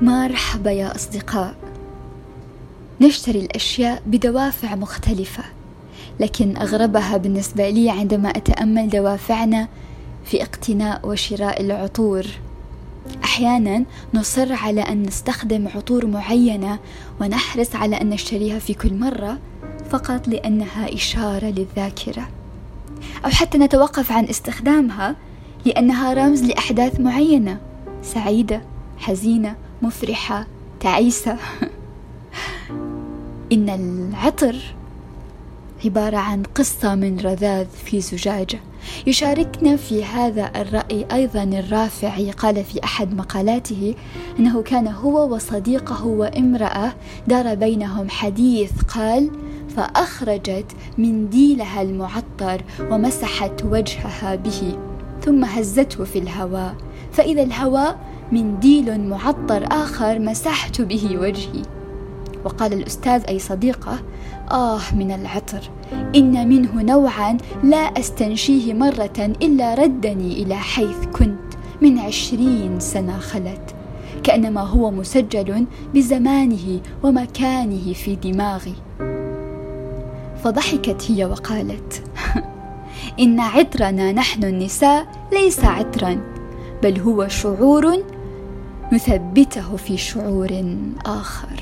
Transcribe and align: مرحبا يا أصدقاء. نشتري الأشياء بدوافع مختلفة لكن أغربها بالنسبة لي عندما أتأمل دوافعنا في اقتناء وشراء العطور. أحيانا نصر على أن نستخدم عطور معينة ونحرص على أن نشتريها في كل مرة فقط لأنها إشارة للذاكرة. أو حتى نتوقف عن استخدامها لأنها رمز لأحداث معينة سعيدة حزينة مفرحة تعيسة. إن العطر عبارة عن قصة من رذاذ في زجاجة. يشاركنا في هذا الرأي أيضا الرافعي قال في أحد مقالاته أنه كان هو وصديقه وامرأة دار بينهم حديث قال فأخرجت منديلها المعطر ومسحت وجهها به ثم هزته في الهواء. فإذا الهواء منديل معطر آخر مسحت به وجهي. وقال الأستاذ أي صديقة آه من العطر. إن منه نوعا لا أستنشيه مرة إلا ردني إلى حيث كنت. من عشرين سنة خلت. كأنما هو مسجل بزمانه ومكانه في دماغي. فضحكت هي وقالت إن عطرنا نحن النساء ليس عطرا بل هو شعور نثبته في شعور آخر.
مرحبا 0.00 0.70
يا 0.70 0.94
أصدقاء. 0.94 1.54
نشتري 3.00 3.38
الأشياء 3.38 4.02
بدوافع 4.06 4.74
مختلفة 4.74 5.44
لكن 6.20 6.56
أغربها 6.56 7.16
بالنسبة 7.16 7.70
لي 7.70 7.90
عندما 7.90 8.28
أتأمل 8.28 8.88
دوافعنا 8.88 9.68
في 10.24 10.42
اقتناء 10.42 11.08
وشراء 11.08 11.60
العطور. 11.60 12.26
أحيانا 13.24 13.84
نصر 14.14 14.52
على 14.52 14.80
أن 14.80 15.02
نستخدم 15.02 15.68
عطور 15.74 16.06
معينة 16.06 16.78
ونحرص 17.20 17.76
على 17.76 18.00
أن 18.00 18.10
نشتريها 18.10 18.58
في 18.58 18.74
كل 18.74 18.94
مرة 18.94 19.38
فقط 19.90 20.28
لأنها 20.28 20.94
إشارة 20.94 21.46
للذاكرة. 21.46 22.28
أو 23.24 23.30
حتى 23.30 23.58
نتوقف 23.58 24.12
عن 24.12 24.24
استخدامها 24.24 25.16
لأنها 25.64 26.14
رمز 26.14 26.42
لأحداث 26.42 27.00
معينة 27.00 27.60
سعيدة 28.02 28.62
حزينة 28.98 29.56
مفرحة 29.82 30.46
تعيسة. 30.80 31.36
إن 33.52 33.68
العطر 33.68 34.56
عبارة 35.84 36.16
عن 36.16 36.42
قصة 36.42 36.94
من 36.94 37.20
رذاذ 37.20 37.66
في 37.84 38.00
زجاجة. 38.00 38.60
يشاركنا 39.06 39.76
في 39.76 40.04
هذا 40.04 40.50
الرأي 40.56 41.06
أيضا 41.12 41.42
الرافعي 41.42 42.30
قال 42.30 42.64
في 42.64 42.84
أحد 42.84 43.14
مقالاته 43.14 43.94
أنه 44.38 44.62
كان 44.62 44.86
هو 44.88 45.34
وصديقه 45.34 46.06
وامرأة 46.06 46.92
دار 47.26 47.54
بينهم 47.54 48.08
حديث 48.08 48.72
قال 48.82 49.30
فأخرجت 49.76 50.66
منديلها 50.98 51.82
المعطر 51.82 52.62
ومسحت 52.90 53.64
وجهها 53.64 54.34
به 54.34 54.78
ثم 55.24 55.44
هزته 55.44 56.04
في 56.04 56.18
الهواء. 56.18 56.74
فإذا 57.12 57.42
الهواء 57.42 57.98
منديل 58.32 59.08
معطر 59.08 59.64
آخر 59.70 60.18
مسحت 60.18 60.80
به 60.80 61.18
وجهي. 61.18 61.62
وقال 62.44 62.72
الأستاذ 62.72 63.24
أي 63.28 63.38
صديقة 63.38 63.98
آه 64.50 64.80
من 64.94 65.10
العطر. 65.10 65.70
إن 66.16 66.48
منه 66.48 66.82
نوعا 66.82 67.36
لا 67.64 67.76
أستنشيه 67.76 68.74
مرة 68.74 69.32
إلا 69.42 69.74
ردني 69.74 70.42
إلى 70.42 70.54
حيث 70.54 71.06
كنت. 71.18 71.38
من 71.82 71.98
عشرين 71.98 72.80
سنة 72.80 73.18
خلت. 73.18 73.74
كأنما 74.22 74.60
هو 74.60 74.90
مسجل 74.90 75.66
بزمانه 75.94 76.80
ومكانه 77.02 77.92
في 77.92 78.16
دماغي. 78.16 78.74
فضحكت 80.44 81.10
هي 81.10 81.24
وقالت 81.24 82.02
إن 83.20 83.40
عطرنا 83.40 84.12
نحن 84.12 84.44
النساء 84.44 85.06
ليس 85.32 85.64
عطرا 85.64 86.20
بل 86.82 87.00
هو 87.00 87.28
شعور 87.28 88.04
نثبته 88.92 89.76
في 89.76 89.96
شعور 89.96 90.76
آخر. 91.06 91.60